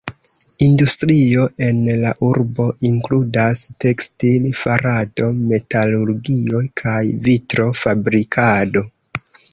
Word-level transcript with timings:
Industrio 0.67 1.43
en 1.65 1.81
la 2.03 2.13
urbo 2.29 2.65
inkludas 2.89 3.61
tekstil-farado, 3.85 5.29
metalurgio, 5.53 6.63
kaj 6.83 6.99
vitro-fabrikado. 7.29 8.89